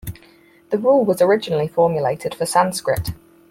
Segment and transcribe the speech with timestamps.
[0.71, 3.09] The rule was originally formulated for Sanskrit.